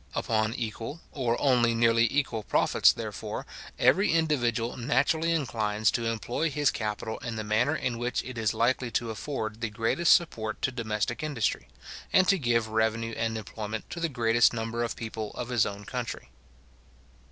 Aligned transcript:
Upon 0.15 0.55
equal, 0.55 0.99
or 1.11 1.39
only 1.39 1.75
nearly 1.75 2.11
equal 2.11 2.41
profits, 2.41 2.91
therefore, 2.91 3.45
every 3.77 4.11
individual 4.11 4.75
naturally 4.75 5.31
inclines 5.31 5.91
to 5.91 6.07
employ 6.07 6.49
his 6.49 6.71
capital 6.71 7.19
in 7.19 7.35
the 7.35 7.43
manner 7.43 7.75
in 7.75 7.99
which 7.99 8.23
it 8.23 8.35
is 8.35 8.51
likely 8.51 8.89
to 8.93 9.11
afford 9.11 9.61
the 9.61 9.69
greatest 9.69 10.13
support 10.15 10.59
to 10.63 10.71
domestic 10.71 11.21
industry, 11.21 11.67
and 12.11 12.27
to 12.29 12.39
give 12.39 12.67
revenue 12.67 13.13
and 13.15 13.37
employment 13.37 13.91
to 13.91 13.99
the 13.99 14.09
greatest 14.09 14.53
number 14.55 14.81
of 14.83 14.95
people 14.95 15.33
of 15.35 15.49
his 15.49 15.67
own 15.67 15.85
country. 15.85 16.31